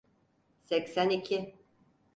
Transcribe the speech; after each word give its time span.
Seksen 0.61 1.09
iki. 1.09 1.55